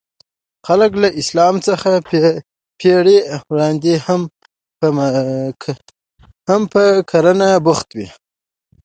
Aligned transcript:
خلک 0.67 0.91
له 1.03 1.09
اسلام 1.21 1.55
څخه 1.67 1.91
پېړۍ 2.79 3.17
وړاندې 3.51 3.93
هم 6.47 6.61
په 6.73 6.81
کرنه 7.09 7.47
بوخت 7.65 7.87
وو. 7.97 8.07